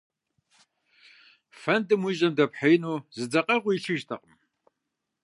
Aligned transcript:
Фэндым 1.61 2.01
уи 2.05 2.13
жьэм 2.17 2.33
дэпхьеину 2.37 2.97
зы 3.15 3.25
дзэкъэгъуи 3.31 3.75
илъыжтэкъым. 3.77 4.35